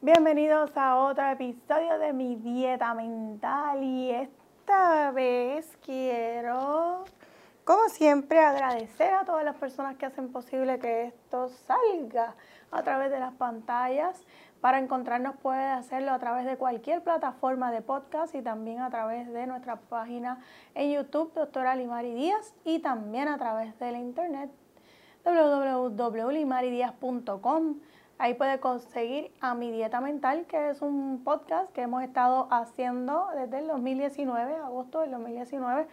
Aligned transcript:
Bienvenidos 0.00 0.76
a 0.76 0.96
otro 0.96 1.28
episodio 1.30 1.98
de 1.98 2.12
mi 2.12 2.36
dieta 2.36 2.94
mental 2.94 3.82
y 3.82 4.12
esta 4.12 5.10
vez 5.10 5.76
quiero, 5.84 7.04
como 7.64 7.88
siempre, 7.88 8.38
agradecer 8.38 9.14
a 9.14 9.24
todas 9.24 9.44
las 9.44 9.56
personas 9.56 9.96
que 9.96 10.06
hacen 10.06 10.30
posible 10.30 10.78
que 10.78 11.06
esto 11.06 11.48
salga 11.48 12.36
a 12.70 12.82
través 12.82 13.10
de 13.10 13.20
las 13.20 13.32
pantallas. 13.34 14.22
Para 14.60 14.78
encontrarnos 14.78 15.36
puede 15.36 15.64
hacerlo 15.64 16.12
a 16.12 16.18
través 16.18 16.44
de 16.44 16.56
cualquier 16.56 17.02
plataforma 17.02 17.70
de 17.70 17.82
podcast 17.82 18.34
y 18.34 18.42
también 18.42 18.80
a 18.80 18.90
través 18.90 19.32
de 19.32 19.46
nuestra 19.46 19.76
página 19.76 20.40
en 20.74 20.92
YouTube, 20.92 21.32
doctora 21.34 21.76
Limari 21.76 22.14
Díaz, 22.14 22.54
y 22.64 22.80
también 22.80 23.28
a 23.28 23.38
través 23.38 23.78
de 23.78 23.92
la 23.92 23.98
internet 23.98 24.50
www.limaridiaz.com. 25.24 27.76
Ahí 28.18 28.34
puede 28.34 28.58
conseguir 28.60 29.30
a 29.40 29.54
Mi 29.54 29.70
Dieta 29.70 30.00
Mental, 30.00 30.46
que 30.46 30.70
es 30.70 30.80
un 30.80 31.22
podcast 31.22 31.70
que 31.72 31.82
hemos 31.82 32.02
estado 32.02 32.48
haciendo 32.50 33.28
desde 33.36 33.58
el 33.58 33.66
2019, 33.66 34.56
agosto 34.56 35.00
del 35.00 35.10
2019. 35.10 35.86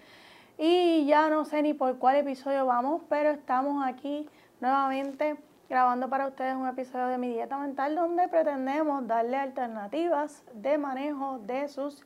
Y 0.58 1.06
ya 1.06 1.30
no 1.30 1.44
sé 1.44 1.62
ni 1.64 1.74
por 1.74 1.98
cuál 1.98 2.16
episodio 2.16 2.66
vamos, 2.66 3.02
pero 3.10 3.32
estamos 3.32 3.86
aquí 3.86 4.30
nuevamente 4.62 5.36
grabando 5.74 6.08
para 6.08 6.28
ustedes 6.28 6.56
un 6.56 6.68
episodio 6.68 7.08
de 7.08 7.18
Mi 7.18 7.30
Dieta 7.30 7.58
Mental 7.58 7.96
donde 7.96 8.28
pretendemos 8.28 9.08
darle 9.08 9.38
alternativas 9.38 10.44
de 10.54 10.78
manejo 10.78 11.40
de 11.40 11.68
sus 11.68 12.04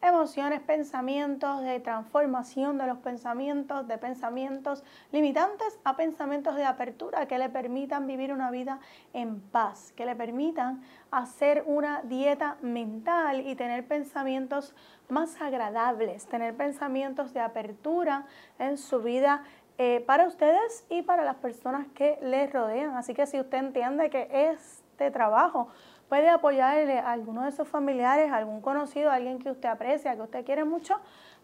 emociones, 0.00 0.60
pensamientos, 0.60 1.60
de 1.62 1.80
transformación 1.80 2.78
de 2.78 2.86
los 2.86 2.98
pensamientos, 2.98 3.88
de 3.88 3.98
pensamientos 3.98 4.84
limitantes 5.10 5.80
a 5.82 5.96
pensamientos 5.96 6.54
de 6.54 6.64
apertura 6.64 7.26
que 7.26 7.38
le 7.38 7.48
permitan 7.48 8.06
vivir 8.06 8.32
una 8.32 8.52
vida 8.52 8.78
en 9.12 9.40
paz, 9.40 9.92
que 9.96 10.06
le 10.06 10.14
permitan 10.14 10.80
hacer 11.10 11.64
una 11.66 12.02
dieta 12.02 12.56
mental 12.62 13.44
y 13.44 13.56
tener 13.56 13.84
pensamientos 13.84 14.76
más 15.08 15.42
agradables, 15.42 16.26
tener 16.26 16.54
pensamientos 16.54 17.34
de 17.34 17.40
apertura 17.40 18.26
en 18.60 18.78
su 18.78 19.02
vida 19.02 19.42
eh, 19.78 20.02
para 20.06 20.26
ustedes 20.26 20.84
y 20.88 21.02
para 21.02 21.24
las 21.24 21.36
personas 21.36 21.86
que 21.94 22.18
les 22.20 22.52
rodean. 22.52 22.96
Así 22.96 23.14
que 23.14 23.26
si 23.26 23.38
usted 23.38 23.58
entiende 23.58 24.10
que 24.10 24.28
este 24.50 25.10
trabajo 25.10 25.68
puede 26.08 26.28
apoyarle 26.28 26.98
a 26.98 27.12
alguno 27.12 27.44
de 27.44 27.52
sus 27.52 27.68
familiares, 27.68 28.32
a 28.32 28.36
algún 28.36 28.60
conocido, 28.60 29.10
a 29.10 29.14
alguien 29.14 29.38
que 29.38 29.50
usted 29.50 29.68
aprecia, 29.68 30.16
que 30.16 30.22
usted 30.22 30.44
quiere 30.44 30.64
mucho, 30.64 30.96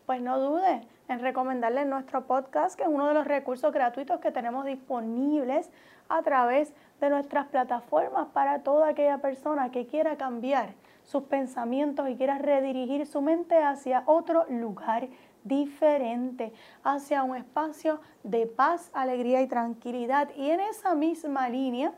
pues 0.06 0.20
no 0.20 0.38
dude 0.38 0.86
en 1.08 1.20
recomendarle 1.20 1.84
nuestro 1.84 2.26
podcast, 2.26 2.76
que 2.76 2.82
es 2.82 2.88
uno 2.88 3.06
de 3.08 3.14
los 3.14 3.26
recursos 3.26 3.72
gratuitos 3.72 4.20
que 4.20 4.30
tenemos 4.30 4.64
disponibles 4.64 5.70
a 6.08 6.22
través 6.22 6.74
de 7.00 7.10
nuestras 7.10 7.46
plataformas 7.46 8.26
para 8.32 8.62
toda 8.62 8.88
aquella 8.88 9.18
persona 9.18 9.70
que 9.70 9.86
quiera 9.86 10.16
cambiar 10.16 10.74
sus 11.04 11.24
pensamientos 11.24 12.08
y 12.08 12.16
quiera 12.16 12.38
redirigir 12.38 13.06
su 13.06 13.20
mente 13.20 13.62
hacia 13.62 14.02
otro 14.06 14.44
lugar 14.48 15.08
diferente, 15.44 16.52
hacia 16.82 17.22
un 17.22 17.36
espacio 17.36 18.00
de 18.22 18.46
paz, 18.46 18.90
alegría 18.92 19.42
y 19.42 19.46
tranquilidad. 19.46 20.30
Y 20.36 20.50
en 20.50 20.60
esa 20.60 20.94
misma 20.94 21.48
línea, 21.48 21.92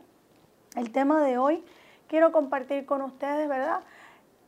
el 0.75 0.91
tema 0.91 1.23
de 1.23 1.37
hoy 1.37 1.63
quiero 2.07 2.31
compartir 2.31 2.85
con 2.85 3.01
ustedes, 3.01 3.47
¿verdad? 3.49 3.81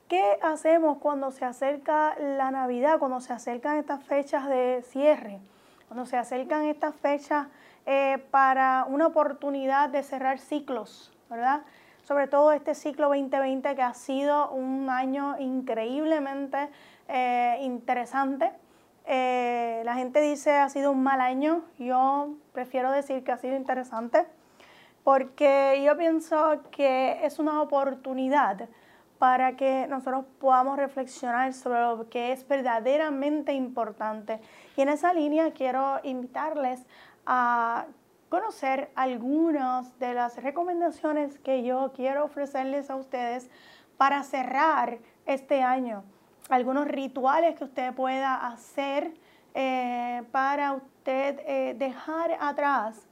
¿Qué 0.08 0.40
hacemos 0.42 0.98
cuando 0.98 1.32
se 1.32 1.46
acerca 1.46 2.16
la 2.20 2.52
Navidad, 2.52 3.00
cuando 3.00 3.20
se 3.22 3.32
acercan 3.32 3.78
estas 3.78 4.04
fechas 4.04 4.48
de 4.50 4.84
cierre, 4.88 5.40
cuando 5.88 6.06
se 6.06 6.18
acercan 6.18 6.66
estas 6.66 6.96
fechas 6.96 7.48
eh, 7.86 8.18
para 8.32 8.86
una 8.88 9.08
oportunidad 9.08 9.90
de 9.90 10.04
cerrar 10.04 10.40
ciclos, 10.40 11.12
¿verdad? 11.30 11.62
Sobre 12.04 12.28
todo 12.28 12.52
este 12.52 12.76
ciclo 12.76 13.08
2020 13.10 13.76
que 13.76 13.82
ha 13.82 13.94
sido 13.94 14.52
un 14.52 14.90
año 14.90 15.36
increíblemente 15.40 16.70
eh, 17.08 17.58
interesante. 17.62 18.52
Eh, 19.12 19.82
la 19.86 19.96
gente 19.96 20.22
dice 20.22 20.52
ha 20.52 20.70
sido 20.70 20.92
un 20.92 21.02
mal 21.02 21.20
año, 21.20 21.64
yo 21.80 22.36
prefiero 22.54 22.92
decir 22.92 23.24
que 23.24 23.32
ha 23.32 23.38
sido 23.38 23.56
interesante 23.56 24.28
porque 25.04 25.82
yo 25.84 25.98
pienso 25.98 26.62
que 26.70 27.26
es 27.26 27.40
una 27.40 27.60
oportunidad 27.64 28.70
para 29.18 29.56
que 29.56 29.88
nosotros 29.88 30.26
podamos 30.40 30.78
reflexionar 30.78 31.56
sobre 31.56 31.80
lo 31.80 32.08
que 32.08 32.34
es 32.34 32.48
verdaderamente 32.48 33.52
importante. 33.54 34.42
Y 34.78 34.82
en 34.84 34.90
esa 34.90 35.12
línea 35.12 35.54
quiero 35.54 36.00
invitarles 36.04 36.86
a 37.26 37.88
conocer 38.30 38.92
algunas 38.94 39.98
de 39.98 40.14
las 40.14 40.36
recomendaciones 40.44 41.40
que 41.40 41.64
yo 41.64 41.94
quiero 41.96 42.26
ofrecerles 42.26 42.92
a 42.92 42.96
ustedes 42.96 43.50
para 43.98 44.22
cerrar 44.22 45.00
este 45.26 45.64
año. 45.64 46.04
Algunos 46.50 46.88
rituales 46.88 47.56
que 47.56 47.64
usted 47.64 47.94
pueda 47.94 48.48
hacer 48.48 49.14
eh, 49.54 50.24
para 50.32 50.74
usted 50.74 51.40
eh, 51.46 51.76
dejar 51.78 52.36
atrás 52.40 53.08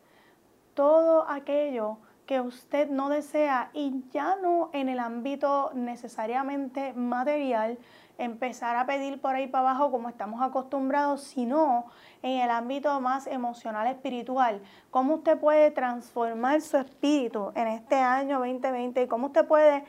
todo 0.74 1.30
aquello 1.30 2.00
que 2.26 2.42
usted 2.42 2.90
no 2.90 3.10
desea 3.10 3.70
y 3.74 4.04
ya 4.10 4.36
no 4.42 4.72
en 4.74 4.90
el 4.90 4.98
ámbito 4.98 5.70
necesariamente 5.76 6.94
material, 6.94 7.78
empezar 8.18 8.76
a 8.76 8.88
pedir 8.88 9.22
por 9.22 9.36
ahí 9.36 9.46
para 9.46 9.70
abajo 9.70 9.92
como 9.92 10.10
estamos 10.10 10.42
acostumbrados, 10.42 11.22
sino 11.22 11.86
en 12.24 12.42
el 12.42 12.50
ámbito 12.50 13.00
más 13.02 13.28
emocional, 13.28 13.86
espiritual. 13.86 14.62
¿Cómo 14.90 15.16
usted 15.16 15.40
puede 15.40 15.70
transformar 15.70 16.62
su 16.62 16.78
espíritu 16.78 17.52
en 17.54 17.68
este 17.68 17.96
año 17.96 18.40
2020 18.40 19.04
y 19.04 19.08
cómo 19.08 19.28
usted 19.28 19.46
puede, 19.46 19.86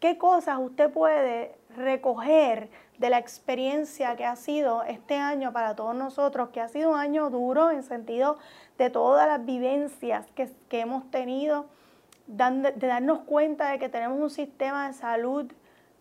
qué 0.00 0.16
cosas 0.16 0.58
usted 0.58 0.90
puede 0.90 1.59
recoger 1.76 2.70
de 2.98 3.10
la 3.10 3.18
experiencia 3.18 4.14
que 4.16 4.26
ha 4.26 4.36
sido 4.36 4.82
este 4.82 5.16
año 5.16 5.52
para 5.52 5.74
todos 5.74 5.94
nosotros, 5.94 6.50
que 6.50 6.60
ha 6.60 6.68
sido 6.68 6.90
un 6.90 6.98
año 6.98 7.30
duro 7.30 7.70
en 7.70 7.82
sentido 7.82 8.38
de 8.76 8.90
todas 8.90 9.26
las 9.26 9.44
vivencias 9.44 10.26
que, 10.34 10.50
hemos 10.80 11.10
tenido, 11.10 11.66
de 12.26 12.86
darnos 12.86 13.20
cuenta 13.20 13.70
de 13.70 13.78
que 13.78 13.88
tenemos 13.88 14.20
un 14.20 14.30
sistema 14.30 14.88
de 14.88 14.94
salud, 14.94 15.50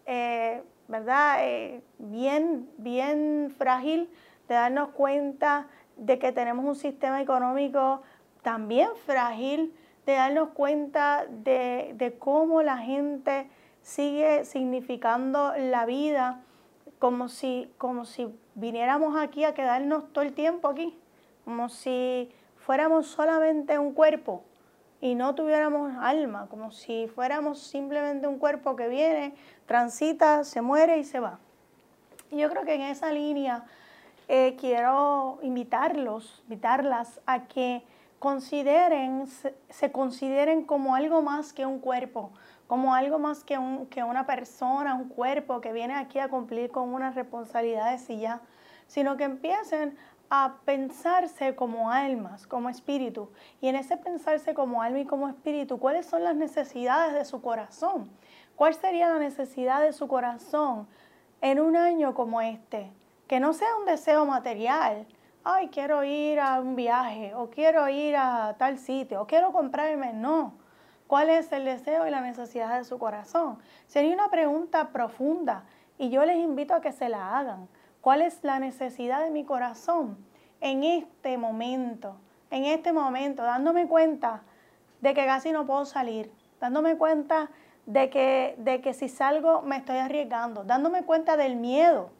eh, 0.05 0.61
¿verdad? 0.89 1.37
Eh, 1.45 1.81
bien, 1.99 2.69
bien 2.77 3.55
frágil, 3.57 4.09
de 4.49 4.55
darnos 4.55 4.89
cuenta 4.89 5.67
de 5.95 6.19
que 6.19 6.31
tenemos 6.31 6.65
un 6.65 6.75
sistema 6.75 7.21
económico 7.21 8.01
también 8.41 8.89
frágil, 9.05 9.73
de 10.05 10.13
darnos 10.13 10.49
cuenta 10.49 11.25
de, 11.29 11.93
de 11.95 12.17
cómo 12.17 12.61
la 12.61 12.77
gente 12.77 13.47
sigue 13.81 14.45
significando 14.45 15.53
la 15.57 15.85
vida 15.85 16.41
como 16.99 17.29
si, 17.29 17.71
como 17.77 18.05
si 18.05 18.27
viniéramos 18.55 19.17
aquí 19.17 19.45
a 19.45 19.53
quedarnos 19.53 20.11
todo 20.11 20.23
el 20.23 20.33
tiempo 20.33 20.67
aquí, 20.67 20.97
como 21.45 21.69
si 21.69 22.29
fuéramos 22.57 23.07
solamente 23.07 23.79
un 23.79 23.93
cuerpo 23.93 24.43
y 25.01 25.15
no 25.15 25.33
tuviéramos 25.33 25.93
alma, 25.99 26.47
como 26.49 26.71
si 26.71 27.07
fuéramos 27.07 27.59
simplemente 27.59 28.27
un 28.27 28.37
cuerpo 28.37 28.75
que 28.75 28.89
viene, 28.89 29.33
transita, 29.65 30.43
se 30.43 30.61
muere 30.61 30.97
y 30.97 31.03
se 31.03 31.19
va. 31.19 31.39
Y 32.31 32.37
yo 32.37 32.49
creo 32.49 32.63
que 32.63 32.75
en 32.75 32.81
esa 32.81 33.11
línea 33.11 33.63
eh, 34.27 34.55
quiero 34.59 35.39
invitarlos, 35.41 36.43
invitarlas 36.43 37.21
a 37.25 37.47
que 37.47 37.83
consideren, 38.19 39.25
se 39.69 39.91
consideren 39.91 40.63
como 40.63 40.95
algo 40.95 41.21
más 41.21 41.53
que 41.53 41.65
un 41.65 41.79
cuerpo, 41.79 42.31
como 42.69 42.93
algo 42.93 43.17
más 43.17 43.43
que, 43.43 43.57
un, 43.57 43.87
que 43.87 44.03
una 44.03 44.27
persona, 44.27 44.93
un 44.93 45.09
cuerpo 45.09 45.59
que 45.59 45.73
viene 45.73 45.95
aquí 45.95 46.19
a 46.19 46.29
cumplir 46.29 46.69
con 46.69 46.93
unas 46.93 47.15
responsabilidades 47.15 48.07
y 48.11 48.19
ya, 48.19 48.41
sino 48.85 49.17
que 49.17 49.23
empiecen 49.23 49.97
a 50.29 50.57
pensarse 50.65 51.55
como 51.55 51.89
almas, 51.89 52.45
como 52.45 52.69
espíritu. 52.69 53.31
Y 53.59 53.69
en 53.69 53.75
ese 53.75 53.97
pensarse 53.97 54.53
como 54.53 54.83
alma 54.83 54.99
y 54.99 55.05
como 55.05 55.27
espíritu, 55.27 55.79
¿cuáles 55.79 56.05
son 56.05 56.23
las 56.23 56.35
necesidades 56.35 57.15
de 57.15 57.25
su 57.25 57.41
corazón? 57.41 58.07
¿Cuál 58.55 58.75
sería 58.75 59.09
la 59.09 59.17
necesidad 59.17 59.81
de 59.81 59.91
su 59.91 60.07
corazón 60.07 60.87
en 61.41 61.59
un 61.59 61.75
año 61.75 62.13
como 62.13 62.39
este? 62.39 62.91
Que 63.27 63.39
no 63.39 63.53
sea 63.53 63.75
un 63.77 63.87
deseo 63.87 64.27
material. 64.27 65.07
Ay, 65.43 65.69
quiero 65.69 66.03
ir 66.03 66.39
a 66.39 66.61
un 66.61 66.75
viaje, 66.75 67.33
o 67.33 67.49
quiero 67.49 67.89
ir 67.89 68.15
a 68.15 68.57
tal 68.59 68.77
sitio, 68.77 69.23
o 69.23 69.25
quiero 69.25 69.51
comprarme. 69.53 70.13
No 70.13 70.58
¿Cuál 71.09 71.31
es 71.31 71.51
el 71.51 71.65
deseo 71.65 72.05
y 72.05 72.11
la 72.11 72.21
necesidad 72.21 72.77
de 72.77 72.83
su 72.83 72.99
corazón? 72.99 73.57
Sería 73.87 74.13
una 74.13 74.29
pregunta 74.29 74.89
profunda 74.89 75.63
y 75.97 76.11
yo 76.11 76.23
les 76.23 76.37
invito 76.37 76.75
a 76.75 76.81
que 76.81 76.91
se 76.91 77.09
la 77.09 77.35
hagan. 77.35 77.67
¿Cuál 77.99 78.21
es 78.21 78.43
la 78.43 78.59
necesidad 78.59 79.23
de 79.23 79.31
mi 79.31 79.43
corazón 79.43 80.23
en 80.61 80.83
este 80.83 81.39
momento? 81.39 82.17
En 82.51 82.65
este 82.65 82.93
momento, 82.93 83.41
dándome 83.41 83.87
cuenta 83.87 84.43
de 85.01 85.15
que 85.15 85.25
casi 85.25 85.51
no 85.51 85.65
puedo 85.65 85.83
salir, 85.85 86.31
dándome 86.59 86.95
cuenta 86.95 87.49
de 87.87 88.11
que, 88.11 88.53
de 88.59 88.79
que 88.81 88.93
si 88.93 89.09
salgo 89.09 89.63
me 89.63 89.77
estoy 89.77 89.97
arriesgando, 89.97 90.63
dándome 90.63 91.05
cuenta 91.05 91.37
del 91.37 91.55
miedo 91.55 92.11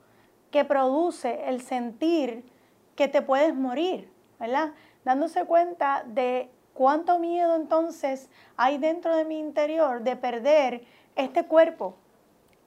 que 0.50 0.66
produce 0.66 1.48
el 1.48 1.62
sentir 1.62 2.44
que 2.96 3.08
te 3.08 3.22
puedes 3.22 3.54
morir, 3.54 4.12
¿verdad? 4.40 4.72
Dándose 5.06 5.46
cuenta 5.46 6.02
de 6.08 6.50
cuánto 6.80 7.20
miedo 7.20 7.58
entonces 7.58 8.30
hay 8.56 8.78
dentro 8.78 9.14
de 9.14 9.26
mi 9.26 9.38
interior 9.38 10.02
de 10.02 10.16
perder 10.16 10.86
este 11.18 11.44
cuerpo, 11.46 11.98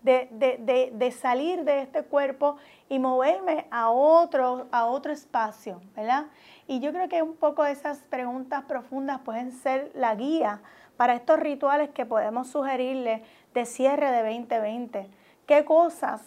de, 0.03 1.15
salir 1.19 1.65
de 1.65 1.81
este 1.81 2.03
cuerpo 2.03 2.57
y 2.91 2.99
moverme 2.99 3.67
a 3.71 3.89
otro, 3.89 4.67
a 4.71 4.85
otro 4.85 5.13
espacio, 5.13 5.81
¿verdad? 5.97 6.27
Y 6.67 6.81
yo 6.81 6.93
creo 6.93 7.09
que 7.09 7.23
un 7.23 7.37
poco 7.37 7.65
esas 7.65 8.01
preguntas 8.01 8.65
profundas 8.65 9.19
pueden 9.21 9.51
ser 9.51 9.91
la 9.95 10.15
guía 10.15 10.61
para 10.99 11.15
estos 11.15 11.41
rituales 11.41 11.89
que 11.89 12.05
podemos 12.05 12.49
sugerirle 12.49 13.25
de 13.55 13.65
cierre 13.65 14.11
de 14.11 14.23
2020. 14.25 15.09
¿Qué 15.47 15.65
cosas 15.65 16.21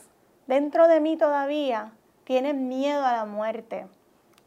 dentro 0.48 0.88
de 0.88 1.02
mí 1.02 1.18
todavía 1.18 1.92
tienen 2.24 2.68
miedo 2.68 3.06
a 3.06 3.12
la 3.12 3.26
muerte? 3.26 3.86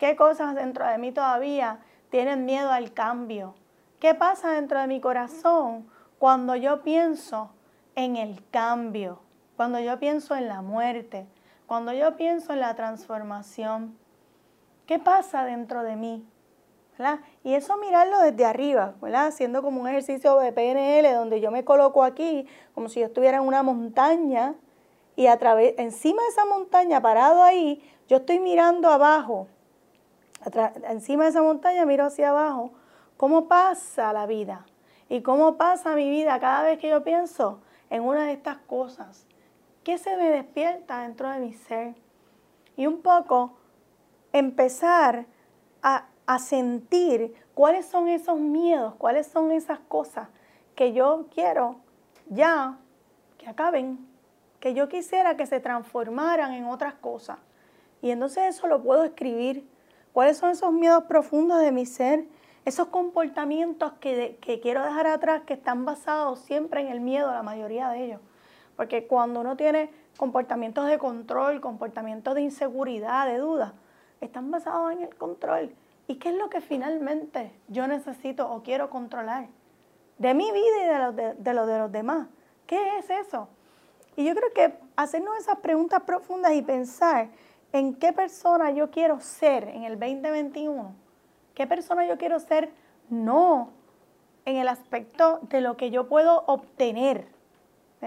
¿Qué 0.00 0.16
cosas 0.16 0.56
dentro 0.56 0.84
de 0.84 0.98
mí 0.98 1.12
todavía 1.12 1.78
tienen 2.10 2.44
miedo 2.44 2.70
al 2.70 2.92
cambio? 2.92 3.54
¿Qué 4.00 4.14
pasa 4.14 4.50
dentro 4.50 4.80
de 4.80 4.86
mi 4.86 5.00
corazón 5.00 5.88
cuando 6.18 6.56
yo 6.56 6.82
pienso 6.82 7.50
en 7.94 8.16
el 8.16 8.42
cambio, 8.50 9.20
cuando 9.56 9.80
yo 9.80 9.98
pienso 9.98 10.36
en 10.36 10.48
la 10.48 10.62
muerte, 10.62 11.26
cuando 11.66 11.92
yo 11.92 12.16
pienso 12.16 12.52
en 12.52 12.60
la 12.60 12.74
transformación? 12.74 13.98
¿Qué 14.86 14.98
pasa 14.98 15.44
dentro 15.44 15.82
de 15.82 15.96
mí? 15.96 16.26
Y 17.44 17.54
eso 17.54 17.76
mirarlo 17.76 18.18
desde 18.20 18.44
arriba, 18.44 18.94
¿verdad? 19.00 19.28
Haciendo 19.28 19.62
como 19.62 19.80
un 19.80 19.86
ejercicio 19.86 20.36
de 20.38 20.52
PNL 20.52 21.14
donde 21.14 21.40
yo 21.40 21.52
me 21.52 21.64
coloco 21.64 22.02
aquí 22.02 22.46
como 22.74 22.88
si 22.88 23.00
yo 23.00 23.06
estuviera 23.06 23.38
en 23.38 23.44
una 23.44 23.62
montaña 23.62 24.54
y 25.14 25.26
a 25.26 25.36
través, 25.38 25.74
encima 25.78 26.22
de 26.22 26.28
esa 26.28 26.44
montaña, 26.44 27.00
parado 27.00 27.42
ahí, 27.42 27.82
yo 28.08 28.18
estoy 28.18 28.40
mirando 28.40 28.88
abajo, 28.88 29.46
encima 30.88 31.24
de 31.24 31.30
esa 31.30 31.42
montaña 31.42 31.84
miro 31.86 32.04
hacia 32.04 32.30
abajo, 32.30 32.72
cómo 33.16 33.48
pasa 33.48 34.12
la 34.12 34.26
vida 34.26 34.66
y 35.08 35.22
cómo 35.22 35.56
pasa 35.56 35.94
mi 35.94 36.08
vida 36.08 36.38
cada 36.40 36.62
vez 36.62 36.78
que 36.78 36.88
yo 36.88 37.02
pienso 37.02 37.60
en 37.90 38.02
una 38.02 38.24
de 38.24 38.32
estas 38.32 38.58
cosas. 38.58 39.26
¿Qué 39.84 39.98
se 39.98 40.16
me 40.16 40.30
despierta 40.30 41.02
dentro 41.02 41.30
de 41.30 41.40
mi 41.40 41.52
ser? 41.52 41.94
Y 42.76 42.86
un 42.86 43.02
poco 43.02 43.56
empezar 44.32 45.26
a, 45.82 46.06
a 46.26 46.38
sentir 46.38 47.34
cuáles 47.54 47.86
son 47.86 48.08
esos 48.08 48.38
miedos, 48.38 48.94
cuáles 48.96 49.26
son 49.26 49.50
esas 49.50 49.78
cosas 49.80 50.28
que 50.74 50.92
yo 50.92 51.26
quiero 51.34 51.76
ya 52.28 52.78
que 53.38 53.48
acaben, 53.48 54.06
que 54.60 54.74
yo 54.74 54.88
quisiera 54.88 55.36
que 55.36 55.46
se 55.46 55.60
transformaran 55.60 56.52
en 56.52 56.66
otras 56.66 56.94
cosas. 56.94 57.38
Y 58.02 58.10
entonces 58.10 58.56
eso 58.56 58.66
lo 58.66 58.82
puedo 58.82 59.04
escribir. 59.04 59.68
¿Cuáles 60.18 60.38
son 60.38 60.50
esos 60.50 60.72
miedos 60.72 61.04
profundos 61.04 61.60
de 61.60 61.70
mi 61.70 61.86
ser? 61.86 62.26
Esos 62.64 62.88
comportamientos 62.88 63.92
que, 64.00 64.36
que 64.40 64.58
quiero 64.58 64.82
dejar 64.82 65.06
atrás, 65.06 65.42
que 65.46 65.54
están 65.54 65.84
basados 65.84 66.40
siempre 66.40 66.80
en 66.80 66.88
el 66.88 66.98
miedo, 66.98 67.30
la 67.30 67.44
mayoría 67.44 67.88
de 67.90 68.02
ellos. 68.02 68.20
Porque 68.74 69.06
cuando 69.06 69.38
uno 69.38 69.56
tiene 69.56 69.92
comportamientos 70.16 70.88
de 70.88 70.98
control, 70.98 71.60
comportamientos 71.60 72.34
de 72.34 72.40
inseguridad, 72.40 73.28
de 73.28 73.38
duda, 73.38 73.74
están 74.20 74.50
basados 74.50 74.90
en 74.90 75.02
el 75.02 75.14
control. 75.14 75.72
¿Y 76.08 76.16
qué 76.16 76.30
es 76.30 76.34
lo 76.34 76.50
que 76.50 76.60
finalmente 76.60 77.52
yo 77.68 77.86
necesito 77.86 78.50
o 78.50 78.64
quiero 78.64 78.90
controlar? 78.90 79.46
De 80.18 80.34
mi 80.34 80.50
vida 80.50 80.82
y 80.82 80.86
de 80.88 80.98
lo 80.98 81.12
de, 81.12 81.34
de, 81.34 81.54
los 81.54 81.92
demás. 81.92 82.26
¿Qué 82.66 82.98
es 82.98 83.08
eso? 83.08 83.48
Y 84.16 84.24
yo 84.24 84.34
creo 84.34 84.52
que 84.52 84.74
hacernos 84.96 85.38
esas 85.38 85.58
preguntas 85.60 86.02
profundas 86.02 86.54
y 86.54 86.62
pensar 86.62 87.28
en 87.72 87.94
qué 87.94 88.12
persona 88.12 88.70
yo 88.70 88.90
quiero 88.90 89.20
ser 89.20 89.64
en 89.64 89.84
el 89.84 89.98
2021, 89.98 90.94
qué 91.54 91.66
persona 91.66 92.06
yo 92.06 92.16
quiero 92.18 92.38
ser, 92.40 92.70
no 93.10 93.70
en 94.44 94.56
el 94.56 94.68
aspecto 94.68 95.40
de 95.42 95.60
lo 95.60 95.76
que 95.76 95.90
yo 95.90 96.08
puedo 96.08 96.44
obtener. 96.46 97.26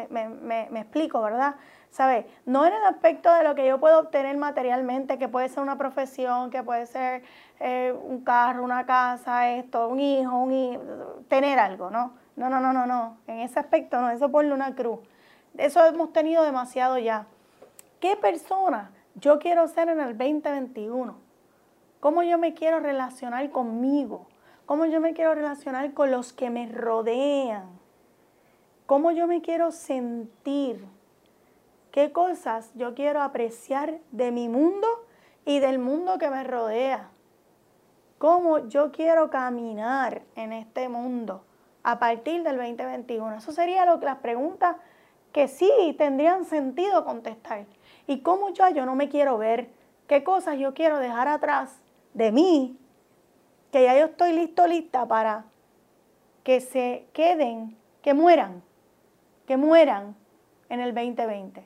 Me, 0.09 0.79
explico, 0.79 1.21
¿verdad? 1.21 1.55
¿Sabes? 1.91 2.25
No 2.45 2.65
en 2.65 2.73
el 2.73 2.83
aspecto 2.85 3.31
de 3.33 3.43
lo 3.43 3.53
que 3.53 3.67
yo 3.67 3.79
puedo 3.79 3.99
obtener 3.99 4.37
materialmente, 4.37 5.17
que 5.17 5.27
puede 5.27 5.49
ser 5.49 5.61
una 5.61 5.77
profesión, 5.77 6.49
que 6.49 6.63
puede 6.63 6.85
ser 6.85 7.23
eh, 7.59 7.93
un 8.03 8.23
carro, 8.23 8.63
una 8.63 8.85
casa, 8.85 9.49
esto, 9.49 9.89
un 9.89 9.99
hijo, 9.99 10.47
tener 11.27 11.59
algo, 11.59 11.89
¿no? 11.89 12.13
No, 12.37 12.49
no, 12.49 12.61
no, 12.61 12.71
no, 12.71 12.85
no. 12.87 13.17
En 13.27 13.39
ese 13.39 13.59
aspecto 13.59 13.99
no, 13.99 14.09
eso 14.09 14.31
ponle 14.31 14.53
una 14.53 14.73
cruz. 14.73 14.99
Eso 15.57 15.85
hemos 15.85 16.13
tenido 16.13 16.43
demasiado 16.43 16.97
ya. 16.97 17.25
¿Qué 17.99 18.15
persona 18.15 18.89
yo 19.15 19.39
quiero 19.39 19.67
ser 19.67 19.89
en 19.89 19.99
el 19.99 20.17
2021? 20.17 21.15
¿Cómo 21.99 22.23
yo 22.23 22.37
me 22.37 22.53
quiero 22.53 22.79
relacionar 22.79 23.49
conmigo? 23.51 24.27
¿Cómo 24.65 24.85
yo 24.85 25.01
me 25.01 25.13
quiero 25.13 25.35
relacionar 25.35 25.93
con 25.93 26.11
los 26.11 26.33
que 26.33 26.49
me 26.49 26.67
rodean? 26.67 27.65
¿Cómo 28.85 29.11
yo 29.11 29.27
me 29.27 29.41
quiero 29.41 29.71
sentir? 29.71 30.85
¿Qué 31.91 32.11
cosas 32.11 32.71
yo 32.75 32.95
quiero 32.95 33.21
apreciar 33.21 33.99
de 34.11 34.31
mi 34.31 34.47
mundo 34.47 34.87
y 35.45 35.59
del 35.59 35.77
mundo 35.77 36.17
que 36.17 36.29
me 36.29 36.43
rodea? 36.43 37.09
¿Cómo 38.17 38.67
yo 38.67 38.91
quiero 38.91 39.29
caminar 39.29 40.21
en 40.35 40.53
este 40.53 40.89
mundo 40.89 41.43
a 41.83 41.99
partir 41.99 42.43
del 42.43 42.57
2021? 42.57 43.37
Eso 43.37 43.51
sería 43.51 43.85
lo 43.85 43.99
que 43.99 44.05
las 44.05 44.17
preguntas 44.17 44.77
que 45.33 45.47
sí 45.47 45.95
tendrían 45.97 46.45
sentido 46.45 47.03
contestar. 47.03 47.65
¿Y 48.07 48.19
cómo 48.19 48.49
yo, 48.49 48.67
yo 48.69 48.85
no 48.85 48.95
me 48.95 49.09
quiero 49.09 49.37
ver? 49.37 49.69
¿Qué 50.07 50.23
cosas 50.23 50.57
yo 50.57 50.73
quiero 50.73 50.99
dejar 50.99 51.27
atrás 51.27 51.81
de 52.13 52.31
mí? 52.31 52.77
Que 53.71 53.83
ya 53.83 53.97
yo 53.97 54.05
estoy 54.05 54.33
listo, 54.33 54.67
lista 54.67 55.07
para 55.07 55.45
que 56.43 56.59
se 56.59 57.07
queden, 57.13 57.77
que 58.01 58.13
mueran, 58.13 58.63
que 59.47 59.57
mueran 59.57 60.15
en 60.69 60.79
el 60.79 60.93
2020. 60.93 61.63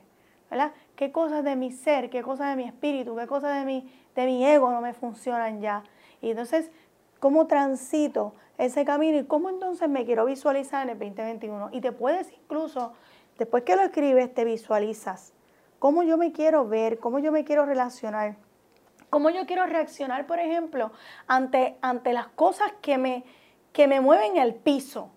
¿Verdad? 0.50 0.72
¿Qué 0.94 1.10
cosas 1.10 1.42
de 1.42 1.56
mi 1.56 1.72
ser, 1.72 2.08
qué 2.08 2.22
cosas 2.22 2.50
de 2.50 2.56
mi 2.56 2.68
espíritu, 2.68 3.16
qué 3.16 3.26
cosas 3.26 3.58
de 3.58 3.64
mi, 3.64 3.90
de 4.14 4.26
mi 4.26 4.46
ego 4.46 4.70
no 4.70 4.80
me 4.80 4.92
funcionan 4.92 5.60
ya? 5.60 5.82
Y 6.22 6.30
entonces, 6.30 6.70
¿cómo 7.18 7.48
transito 7.48 8.34
ese 8.56 8.84
camino 8.84 9.18
y 9.18 9.24
cómo 9.24 9.50
entonces 9.50 9.88
me 9.88 10.04
quiero 10.04 10.24
visualizar 10.24 10.84
en 10.84 10.90
el 10.90 10.98
2021? 10.98 11.70
Y 11.72 11.80
te 11.80 11.90
puedes 11.90 12.32
incluso 12.32 12.92
Después 13.38 13.64
que 13.64 13.76
lo 13.76 13.82
escribes, 13.82 14.32
te 14.32 14.44
visualizas. 14.44 15.32
¿Cómo 15.78 16.02
yo 16.02 16.16
me 16.16 16.32
quiero 16.32 16.66
ver? 16.66 16.98
¿Cómo 16.98 17.18
yo 17.18 17.32
me 17.32 17.44
quiero 17.44 17.66
relacionar? 17.66 18.36
¿Cómo 19.10 19.30
yo 19.30 19.46
quiero 19.46 19.66
reaccionar, 19.66 20.26
por 20.26 20.38
ejemplo, 20.38 20.90
ante, 21.26 21.76
ante 21.80 22.12
las 22.12 22.28
cosas 22.28 22.72
que 22.80 22.98
me, 22.98 23.24
que 23.72 23.86
me 23.86 24.00
mueven 24.00 24.36
el 24.36 24.54
piso? 24.54 25.10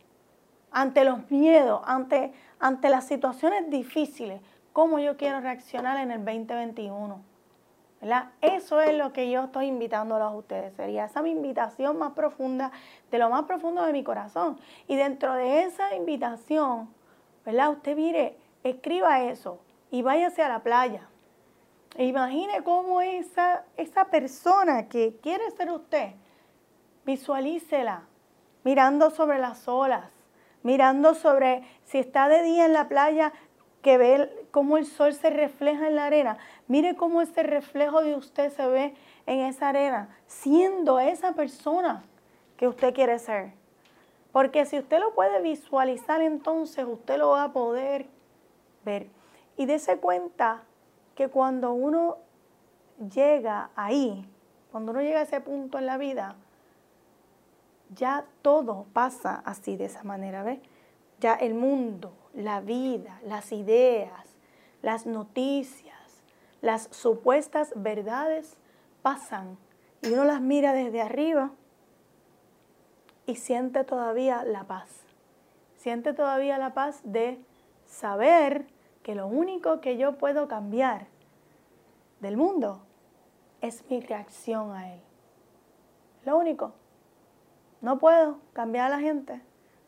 Ante 0.71 1.03
los 1.03 1.31
miedos, 1.31 1.81
ante, 1.85 2.33
ante 2.59 2.89
las 2.89 3.07
situaciones 3.07 3.69
difíciles. 3.69 4.41
¿Cómo 4.73 4.99
yo 4.99 5.17
quiero 5.17 5.39
reaccionar 5.39 5.97
en 5.97 6.11
el 6.11 6.23
2021? 6.23 7.23
¿verdad? 8.01 8.29
Eso 8.41 8.79
es 8.79 8.95
lo 8.97 9.11
que 9.11 9.29
yo 9.29 9.45
estoy 9.45 9.67
invitándolos 9.67 10.31
a 10.31 10.35
ustedes. 10.35 10.73
Sería 10.75 11.05
esa 11.05 11.21
mi 11.21 11.31
invitación 11.31 11.97
más 11.97 12.13
profunda, 12.13 12.71
de 13.11 13.17
lo 13.17 13.29
más 13.29 13.43
profundo 13.45 13.83
de 13.85 13.91
mi 13.91 14.03
corazón. 14.03 14.59
Y 14.87 14.95
dentro 14.95 15.33
de 15.33 15.63
esa 15.63 15.95
invitación, 15.95 16.89
¿verdad? 17.45 17.71
Usted 17.71 17.95
mire, 17.95 18.37
escriba 18.63 19.23
eso 19.23 19.59
y 19.91 20.01
váyase 20.01 20.41
a 20.41 20.49
la 20.49 20.63
playa. 20.63 21.07
E 21.95 22.05
imagine 22.05 22.63
cómo 22.63 23.01
esa, 23.01 23.65
esa 23.77 24.05
persona 24.05 24.87
que 24.87 25.17
quiere 25.21 25.49
ser 25.51 25.71
usted, 25.71 26.13
visualícela 27.05 28.03
mirando 28.63 29.09
sobre 29.09 29.39
las 29.39 29.67
olas, 29.67 30.11
mirando 30.63 31.13
sobre, 31.15 31.63
si 31.85 31.97
está 31.97 32.27
de 32.27 32.43
día 32.43 32.65
en 32.65 32.73
la 32.73 32.87
playa, 32.87 33.33
que 33.81 33.97
ve 33.97 34.47
cómo 34.51 34.77
el 34.77 34.85
sol 34.85 35.13
se 35.13 35.29
refleja 35.29 35.87
en 35.87 35.95
la 35.95 36.05
arena. 36.05 36.37
Mire 36.67 36.95
cómo 36.95 37.21
ese 37.21 37.43
reflejo 37.43 38.01
de 38.01 38.15
usted 38.15 38.51
se 38.51 38.67
ve 38.67 38.93
en 39.25 39.39
esa 39.39 39.69
arena, 39.69 40.09
siendo 40.27 40.99
esa 40.99 41.33
persona 41.33 42.03
que 42.57 42.67
usted 42.67 42.93
quiere 42.93 43.17
ser. 43.19 43.53
Porque 44.31 44.65
si 44.65 44.77
usted 44.77 44.99
lo 44.99 45.13
puede 45.13 45.41
visualizar, 45.41 46.21
entonces 46.21 46.85
usted 46.85 47.17
lo 47.17 47.29
va 47.29 47.45
a 47.45 47.53
poder 47.53 48.05
ver. 48.85 49.07
Y 49.59 49.65
dése 49.65 49.97
cuenta 49.97 50.63
que 51.15 51.27
cuando 51.27 51.73
uno 51.73 52.19
llega 53.13 53.71
ahí, 53.75 54.25
cuando 54.71 54.93
uno 54.93 55.01
llega 55.01 55.19
a 55.19 55.23
ese 55.23 55.41
punto 55.41 55.77
en 55.77 55.85
la 55.85 55.97
vida, 55.97 56.37
ya 57.93 58.25
todo 58.41 58.85
pasa 58.93 59.43
así, 59.43 59.75
de 59.75 59.83
esa 59.83 60.03
manera, 60.03 60.43
¿ves? 60.43 60.59
Ya 61.19 61.33
el 61.33 61.55
mundo, 61.55 62.13
la 62.33 62.61
vida, 62.61 63.19
las 63.25 63.51
ideas, 63.51 64.37
las 64.81 65.05
noticias, 65.05 66.23
las 66.61 66.87
supuestas 66.91 67.73
verdades 67.75 68.55
pasan 69.01 69.57
y 70.01 70.13
uno 70.13 70.23
las 70.23 70.39
mira 70.39 70.71
desde 70.71 71.01
arriba 71.01 71.51
y 73.25 73.35
siente 73.35 73.83
todavía 73.83 74.45
la 74.45 74.63
paz. 74.63 74.87
Siente 75.75 76.13
todavía 76.13 76.57
la 76.57 76.73
paz 76.73 77.01
de 77.03 77.43
saber 77.85 78.78
que 79.09 79.15
lo 79.15 79.25
único 79.25 79.81
que 79.81 79.97
yo 79.97 80.19
puedo 80.19 80.47
cambiar 80.47 81.07
del 82.19 82.37
mundo 82.37 82.83
es 83.59 83.83
mi 83.89 84.01
reacción 84.01 84.71
a 84.71 84.93
Él. 84.93 85.01
Lo 86.25 86.37
único. 86.37 86.73
No 87.81 87.97
puedo 87.97 88.37
cambiar 88.53 88.85
a 88.85 88.89
la 88.89 88.99
gente, 88.99 89.41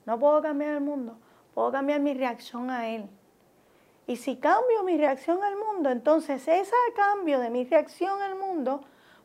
no 0.07 0.17
puedo 0.17 0.41
cambiar 0.41 0.71
el 0.73 0.81
mundo, 0.81 1.19
puedo 1.53 1.71
cambiar 1.71 1.99
mi 1.99 2.15
reacción 2.15 2.71
a 2.71 2.89
Él. 2.89 3.07
Y 4.07 4.15
si 4.15 4.37
cambio 4.37 4.83
mi 4.83 4.97
reacción 4.97 5.43
al 5.43 5.55
mundo, 5.55 5.91
entonces 5.91 6.47
ese 6.47 6.73
cambio 6.95 7.39
de 7.39 7.51
mi 7.51 7.63
reacción 7.63 8.23
al 8.23 8.33
mundo 8.33 8.81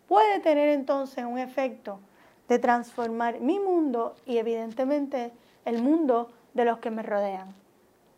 puede 0.06 0.40
tener 0.40 0.68
entonces 0.68 1.24
un 1.24 1.38
efecto 1.38 2.00
de 2.48 2.58
transformar 2.58 3.40
mi 3.40 3.58
mundo 3.60 4.14
y 4.26 4.36
evidentemente 4.36 5.32
el 5.64 5.80
mundo 5.80 6.32
de 6.52 6.66
los 6.66 6.80
que 6.80 6.90
me 6.90 7.02
rodean. 7.02 7.54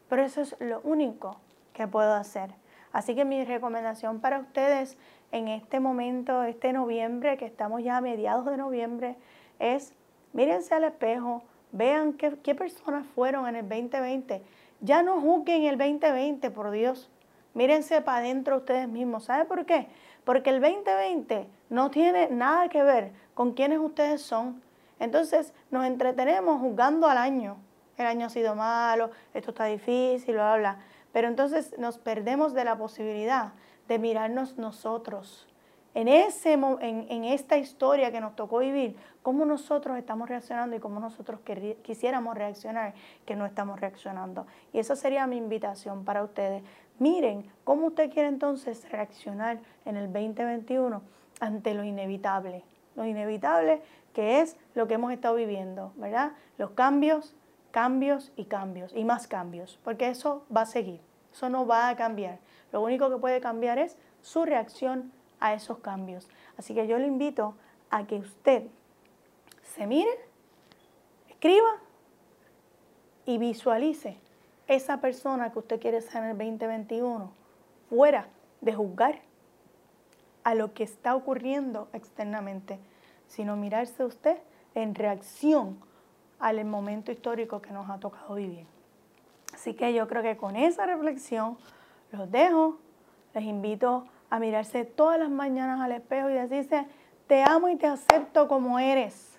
Pero 0.09 0.25
eso 0.25 0.41
es 0.41 0.57
lo 0.59 0.81
único 0.81 1.39
que 1.79 1.87
puedo 1.87 2.13
hacer. 2.13 2.51
Así 2.93 3.15
que 3.15 3.25
mi 3.25 3.45
recomendación 3.45 4.21
para 4.21 4.41
ustedes 4.41 4.99
en 5.31 5.47
este 5.47 5.79
momento, 5.79 6.43
este 6.43 6.73
noviembre, 6.73 7.37
que 7.37 7.47
estamos 7.47 7.83
ya 7.83 7.99
a 7.99 8.01
mediados 8.01 8.45
de 8.47 8.57
noviembre, 8.57 9.17
es 9.61 9.95
mírense 10.33 10.75
al 10.75 10.85
espejo, 10.85 11.43
vean 11.71 12.15
qué, 12.15 12.55
personas 12.55 13.07
fueron 13.15 13.47
en 13.47 13.57
el 13.57 13.69
2020. 13.69 14.43
Ya 14.81 15.03
no 15.03 15.21
juzguen 15.21 15.65
el 15.65 15.79
2020, 15.79 16.51
por 16.51 16.71
Dios. 16.73 17.11
Mírense 17.55 18.01
para 18.01 18.19
adentro 18.19 18.57
ustedes 18.57 18.89
mismos. 18.89 19.25
¿Sabe 19.25 19.45
por 19.45 19.65
qué? 19.65 19.89
Porque 20.25 20.51
el 20.51 20.61
2020 20.61 21.47
no 21.71 21.91
tiene 21.91 22.29
nada 22.31 22.69
que 22.69 22.83
ver 22.83 23.13
con 23.35 23.53
quiénes 23.53 23.79
ustedes 23.79 24.21
son. 24.23 24.61
Entonces 24.99 25.55
nos 25.71 25.85
entretenemos 25.87 26.61
juzgando 26.61 27.07
al 27.07 27.19
año. 27.19 27.57
El 27.97 28.07
año 28.07 28.27
ha 28.27 28.31
sido 28.31 28.55
malo, 28.55 29.11
esto 29.35 29.51
está 29.51 29.65
difícil, 29.65 30.35
bla, 30.35 30.55
bla, 30.55 30.59
bla. 30.59 30.79
Pero 31.19 31.27
entonces 31.27 31.77
nos 31.79 31.99
perdemos 31.99 32.55
de 32.55 32.63
la 32.63 32.79
posibilidad 32.79 33.53
de 33.89 33.99
mirarnos 33.99 34.57
nosotros. 34.57 35.49
En, 35.93 36.07
ese, 36.07 36.53
en, 36.53 37.25
esta 37.25 37.59
historia 37.59 38.13
que 38.13 38.21
nos 38.21 38.37
tocó 38.37 38.59
vivir, 38.59 38.95
cómo 39.21 39.45
nosotros 39.45 39.99
estamos 39.99 40.29
reaccionando 40.29 40.77
y 40.77 40.79
cómo 40.79 41.01
nosotros 41.01 41.41
quisiéramos 41.83 42.37
reaccionar, 42.37 42.95
que 43.27 43.35
no 43.35 43.47
estamos 43.47 43.81
reaccionando. 43.81 44.47
Y 44.73 44.79
esa 44.79 44.95
sería 44.95 45.27
mi 45.27 45.39
invitación 45.39 46.05
para 46.05 46.23
ustedes. 46.23 46.63
Miren 47.01 47.51
cómo 47.65 47.87
usted 47.87 48.13
quiere 48.13 48.29
entonces 48.29 48.89
reaccionar 48.89 49.59
en 49.87 49.97
el 49.97 50.13
2021 50.13 51.03
ante 51.41 51.75
lo 51.75 51.83
inevitable. 51.83 52.63
Lo 52.95 53.05
inevitable 53.05 53.83
que 54.13 54.41
es 54.41 54.57
lo 54.77 54.87
que 54.87 54.95
hemos 54.95 55.13
estado 55.13 55.35
viviendo, 55.35 55.93
¿verdad? 55.97 56.31
Los 56.59 56.71
cambios, 56.71 57.35
cambios 57.71 58.33
y 58.37 58.45
cambios 58.45 58.93
y 58.95 59.05
más 59.05 59.27
cambios, 59.27 59.79
porque 59.85 60.09
eso 60.09 60.45
va 60.55 60.63
a 60.63 60.67
seguir, 60.67 61.01
eso 61.33 61.49
no 61.49 61.67
va 61.67 61.89
a 61.89 61.97
cambiar. 61.97 62.39
Lo 62.73 62.81
único 62.81 63.11
que 63.11 63.17
puede 63.17 63.41
cambiar 63.41 63.79
es 63.79 63.97
su 64.23 64.45
reacción 64.45 65.13
a 65.41 65.55
esos 65.55 65.79
cambios. 65.79 66.29
Así 66.57 66.75
que 66.75 66.87
yo 66.87 66.99
le 66.99 67.07
invito 67.07 67.55
a 67.91 68.07
que 68.07 68.17
usted 68.17 68.65
se 69.63 69.87
mire, 69.87 70.11
escriba 71.29 71.77
y 73.27 73.39
visualice 73.39 74.19
esa 74.67 75.01
persona 75.01 75.53
que 75.53 75.59
usted 75.59 75.81
quiere 75.81 76.01
ser 76.01 76.25
en 76.25 76.31
el 76.31 76.39
2021 76.39 77.31
fuera 77.89 78.29
de 78.61 78.75
juzgar 78.75 79.21
a 80.45 80.55
lo 80.55 80.75
que 80.75 80.83
está 80.83 81.15
ocurriendo 81.15 81.89
externamente, 81.93 82.79
sino 83.29 83.57
mirarse 83.57 84.05
usted 84.05 84.39
en 84.75 84.95
reacción 84.95 85.79
al 86.39 86.65
momento 86.65 87.11
histórico 87.13 87.61
que 87.61 87.71
nos 87.71 87.89
ha 87.91 87.99
tocado 87.99 88.35
vivir. 88.35 88.67
Así 89.55 89.75
que 89.75 89.93
yo 89.93 90.07
creo 90.07 90.23
que 90.23 90.37
con 90.37 90.57
esa 90.57 90.87
reflexión 90.87 91.59
los 92.13 92.31
dejo, 92.31 92.79
les 93.35 93.45
invito 93.45 94.07
a 94.31 94.39
mirarse 94.39 94.85
todas 94.85 95.19
las 95.19 95.31
mañanas 95.31 95.81
al 95.81 95.93
espejo 95.93 96.31
y 96.31 96.35
decirse, 96.35 96.87
te 97.27 97.43
amo 97.43 97.69
y 97.69 97.77
te 97.77 97.87
acepto 97.87 98.49
como 98.49 98.79
eres 98.79 99.39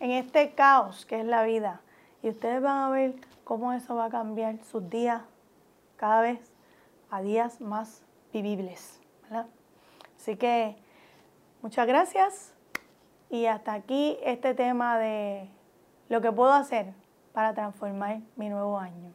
en 0.00 0.10
este 0.10 0.54
caos 0.54 1.06
que 1.06 1.20
es 1.20 1.26
la 1.26 1.44
vida. 1.44 1.80
Y 2.22 2.28
ustedes 2.28 2.60
van 2.62 2.78
a 2.78 2.90
ver 2.90 3.14
cómo 3.44 3.72
eso 3.72 3.94
va 3.94 4.06
a 4.06 4.10
cambiar 4.10 4.58
sus 4.64 4.88
días 4.88 5.22
cada 5.96 6.20
vez 6.20 6.40
a 7.10 7.20
días 7.22 7.60
más 7.60 8.02
vivibles. 8.32 9.00
Así 10.16 10.36
que 10.36 10.76
muchas 11.62 11.86
gracias 11.86 12.54
y 13.30 13.46
hasta 13.46 13.72
aquí 13.72 14.18
este 14.22 14.54
tema 14.54 14.98
de 14.98 15.48
lo 16.12 16.20
que 16.20 16.30
puedo 16.30 16.52
hacer 16.52 16.92
para 17.32 17.54
transformar 17.54 18.20
mi 18.36 18.50
nuevo 18.50 18.78
año. 18.78 19.14